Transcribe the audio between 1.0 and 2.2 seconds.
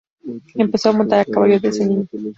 a caballo desde niño.